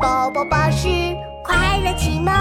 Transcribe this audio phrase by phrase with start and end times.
[0.00, 0.88] 宝宝巴士
[1.44, 2.32] 快乐启蒙，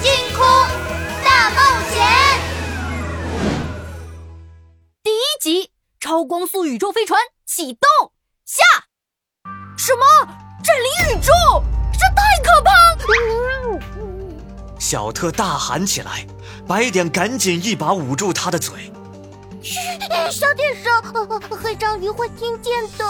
[0.00, 0.46] 星空
[1.24, 1.56] 大冒
[1.90, 2.06] 险
[5.02, 8.12] 第一集：超光速宇宙飞船启动
[8.44, 8.62] 下。
[9.76, 10.04] 什么？
[10.62, 11.32] 占领宇宙？
[11.94, 12.70] 这太可怕！
[14.78, 16.24] 小特大喊起来，
[16.68, 18.92] 白点赶紧一把捂住他的嘴。
[19.66, 19.80] 嘘，
[20.30, 21.02] 小点声，
[21.50, 23.04] 黑章鱼会听见的。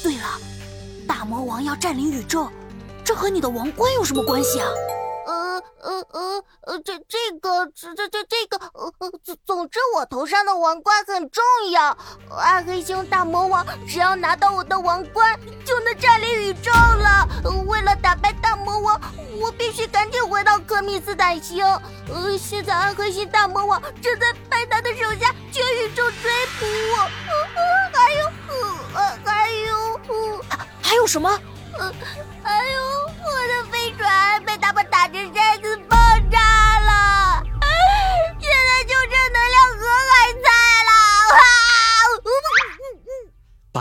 [0.00, 0.38] 对了，
[1.08, 2.48] 大魔王要占领宇宙，
[3.04, 4.68] 这和你的王冠有什么关系啊？
[5.82, 11.96] 呃呃呃呃，这这个这这这这个呃呃，总总之我头上的王冠很重要。
[12.30, 17.28] 暗黑星大魔王只要拿到我的王冠，就能占领宇宙了。
[17.66, 19.00] 为了打败大魔王，
[19.40, 21.66] 我必须赶紧回到科密斯坦星。
[22.08, 26.30] 呃，现在暗黑星大魔王正在派他的手下全宇宙追
[26.60, 26.98] 捕我。
[27.28, 28.26] 呃、还有
[28.94, 31.28] 呃还有还还有什么？
[31.78, 31.92] 呃
[32.42, 32.81] 还有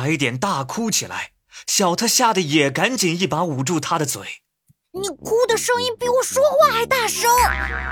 [0.01, 1.29] 白点大哭起来，
[1.67, 4.21] 小特吓得也赶紧一把捂住他的嘴。
[4.93, 7.29] 你哭的声音比我说话还大声。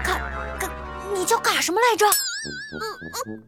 [0.04, 0.18] 卡
[0.60, 0.72] 卡，
[1.14, 2.08] 你叫卡什么来着？
[2.08, 2.82] 嗯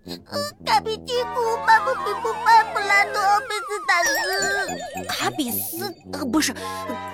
[0.06, 5.08] 嗯嗯，卡比基库巴布比布巴布拉多贝斯塔斯。
[5.08, 6.54] 卡比斯呃不是，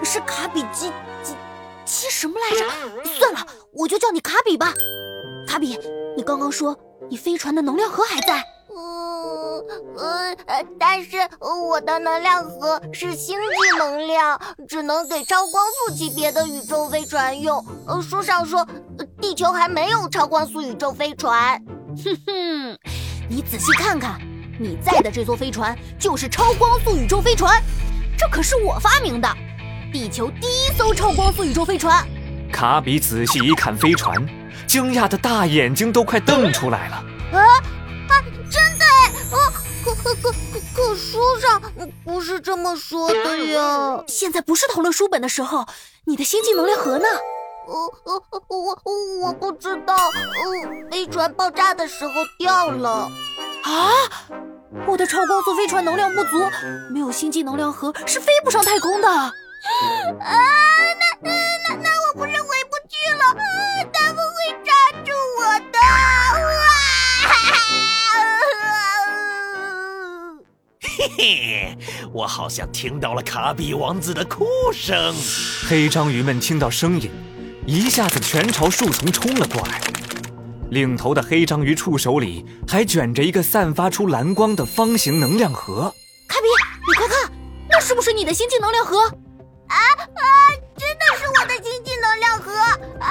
[0.03, 0.91] 是卡比基
[1.23, 1.33] 基
[1.85, 3.09] 基什么来着？
[3.17, 4.73] 算了，我就叫你卡比吧。
[5.47, 5.79] 卡比，
[6.17, 6.77] 你刚刚说
[7.09, 8.43] 你飞船的能量核还在？
[8.77, 17.63] 嗯呃，但是我的能量盒是星际能量，只能给超光速级别的宇宙飞船用。
[17.87, 18.65] 呃，书上说
[19.19, 21.59] 地球还没有超光速宇宙飞船。
[22.03, 22.77] 哼哼，
[23.27, 24.19] 你仔细看看，
[24.59, 27.59] 你在的这艘飞船就是超光速宇宙飞船，
[28.17, 29.27] 这可是我发明的，
[29.91, 32.07] 地球第一艘超光速宇宙飞船。
[32.53, 34.15] 卡比仔细一看飞船，
[34.67, 36.95] 惊讶的大眼睛都快瞪出来了。
[37.33, 37.41] 啊
[39.31, 39.35] 啊，
[39.83, 41.61] 可可可可可书上
[42.03, 44.03] 不是这么说的呀。
[44.07, 45.65] 现在不是讨论书本的时候，
[46.05, 47.05] 你的星际能量盒呢？
[47.67, 47.73] 呃
[48.05, 48.77] 呃，我
[49.21, 49.95] 我不知道。
[49.95, 53.09] 呃，飞船爆炸的时候掉了。
[53.63, 53.91] 啊！
[54.85, 56.29] 我的超光速飞船能量不足，
[56.93, 59.09] 没有星际能量盒是飞不上太空的。
[59.09, 59.31] 啊，
[60.21, 62.06] 那那那我
[71.17, 71.77] 嘿嘿，
[72.13, 75.15] 我好像听到了卡比王子的哭声。
[75.67, 77.09] 黑章鱼们听到声音，
[77.65, 79.81] 一下子全朝树丛冲了过来。
[80.69, 85.91] 领头的黑章鱼触手里还卷着一个散发出蓝光的方形能量盒。
[86.27, 86.47] 卡比，
[86.87, 87.31] 你快看，
[87.67, 88.99] 那是不是你的星际能量盒？
[88.99, 90.21] 啊啊！
[90.77, 92.53] 真的是我的星际能量盒！
[92.99, 93.09] 啊，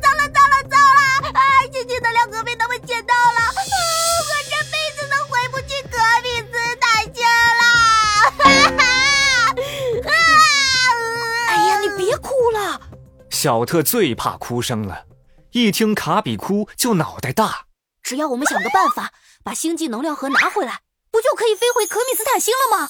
[0.00, 1.28] 糟了糟了糟了！
[1.38, 1.40] 啊，
[1.70, 2.66] 星际能量盒被他
[13.42, 15.04] 小特最怕哭声了，
[15.50, 17.62] 一听卡比哭就脑袋大。
[18.00, 19.10] 只要我们想个办法，
[19.42, 22.88] 把星际能量盒拿回来，不就可以飞回可米斯坦星了吗？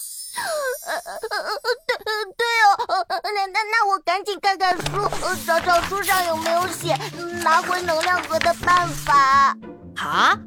[0.85, 1.59] 呃呃呃
[1.89, 1.97] 对
[2.37, 5.09] 对哦，那那那我赶紧看看书，
[5.47, 6.95] 找找书上有没有写
[7.43, 9.57] 拿回能量盒的办法。
[9.97, 10.39] 啊？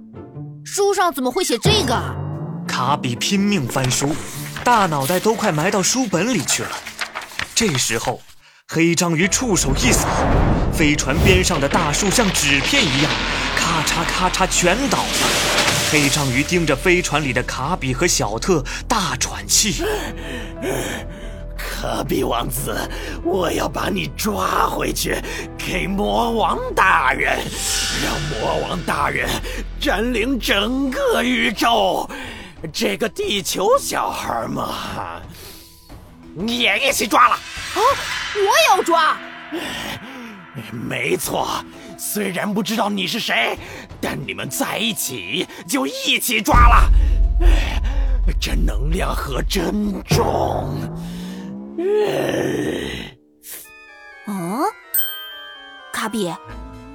[0.64, 2.00] 书上怎么会写这个？
[2.68, 4.16] 卡比拼命翻书，
[4.64, 6.78] 大脑袋都快埋到书本里去了。
[7.56, 8.22] 这时候，
[8.68, 10.08] 黑章鱼触手一扫，
[10.74, 13.12] 飞船边上的大树像纸片一样，
[13.56, 15.30] 咔嚓咔嚓全倒了。
[15.92, 19.84] 黑章鱼盯着飞船里的卡比和小特，大喘气。
[21.56, 22.76] 卡比王子，
[23.24, 25.16] 我要把你抓回去，
[25.58, 27.38] 给魔王大人，
[28.04, 29.30] 让魔王大人
[29.80, 32.10] 占领整个宇宙。
[32.74, 35.22] 这个地球小孩嘛，
[36.38, 37.34] 你也一起抓了。
[37.34, 37.80] 啊，
[38.36, 39.18] 我也要抓。
[40.72, 41.64] 没错，
[41.98, 43.58] 虽然不知道你是谁，
[44.02, 46.90] 但你们在一起就一起抓了。
[48.40, 50.78] 这能量盒真重。
[54.28, 54.64] 嗯，
[55.94, 56.34] 卡比，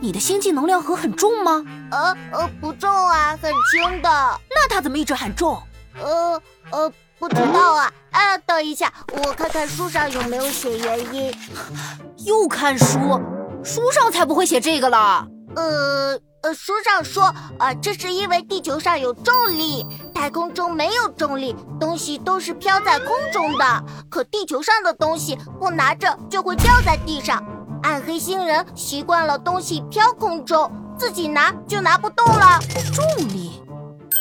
[0.01, 1.65] 你的星际能量盒很重吗？
[1.91, 4.09] 呃呃，不重啊，很轻的。
[4.51, 5.63] 那它怎么一直喊重？
[5.99, 7.93] 呃呃，不知道啊。
[8.11, 11.33] 哎，等一下，我看看书上有没有写原因。
[12.27, 13.21] 又看书。
[13.63, 15.27] 书上才不会写这个了。
[15.55, 19.85] 呃呃，书上说，呃，这是因为地球上有重力，
[20.15, 23.85] 太太空中没有重力，东西都是飘在空中的。
[24.09, 27.45] 可地球上的东西不拿着就会掉在地上。
[27.83, 32.61] 暗黑星人习惯了东西飘空中，自己拿就拿不动了。
[32.95, 33.61] 重力，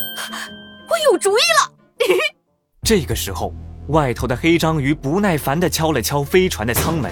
[0.90, 1.72] 我有主意了！
[2.90, 3.54] 这个时候，
[3.90, 7.12] 外头的黑章鱼不耐烦地敲了敲飞船的舱门。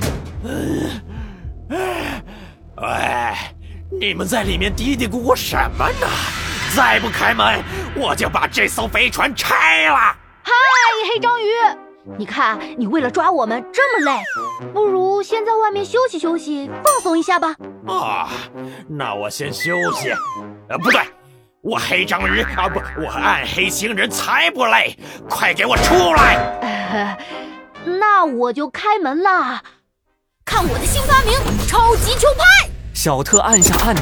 [1.69, 2.88] 喂，
[3.91, 6.07] 你们在里面嘀嘀咕咕什么呢？
[6.75, 7.63] 再不开门，
[7.95, 9.97] 我就把这艘飞船拆了！
[10.41, 10.51] 嗨，
[11.13, 11.45] 黑章鱼，
[12.18, 14.24] 你看你为了抓我们这么累，
[14.74, 17.56] 不如先在外面休息休息，放松一下吧。
[17.85, 18.27] 啊，
[18.89, 20.09] 那我先休息。
[20.69, 21.01] 呃，不对，
[21.69, 24.98] 我黑章鱼啊，不，我暗黑星人才不累！
[25.30, 26.38] 快给我出来！
[26.62, 27.18] 呃，
[28.00, 29.62] 那我就开门啦。
[30.46, 31.34] 看我的新发明——
[31.68, 32.69] 超级球拍！
[32.94, 34.02] 小特按下按钮，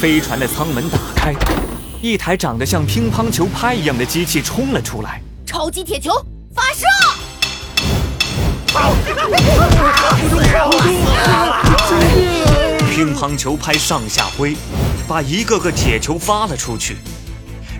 [0.00, 1.34] 飞船的舱门打开，
[2.00, 5.20] 一台长得像乒乓球拍一样的机器冲了出来。
[5.44, 6.10] 超级铁球
[6.54, 6.86] 发射！
[12.96, 14.56] 乒乓球拍上下挥，
[15.06, 16.96] 把一个个铁球发了出去。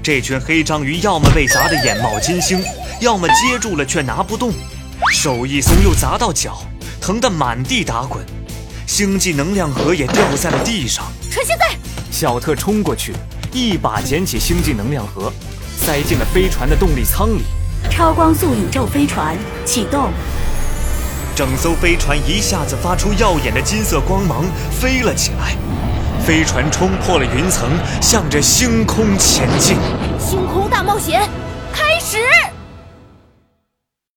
[0.03, 2.63] 这群黑章鱼要么被砸得眼冒金星，
[3.01, 4.53] 要么接住了却拿不动，
[5.15, 6.59] 手一松又砸到脚，
[7.01, 8.23] 疼得满地打滚。
[8.87, 11.07] 星际能量盒也掉在了地上。
[11.31, 11.75] 趁现在，
[12.11, 13.15] 小特冲过去，
[13.53, 15.33] 一把捡起星际能量盒，
[15.79, 17.41] 塞进了飞船的动力舱里。
[17.91, 19.35] 超光速宇宙飞船
[19.65, 20.11] 启动。
[21.37, 25.55] 整艘飞船一下子发出耀眼的金色光芒，飞了起来。
[26.25, 27.69] 飞船冲破了云层，
[28.01, 29.77] 向着星空前进。
[30.19, 31.29] 星空大冒险
[31.75, 32.17] 开始。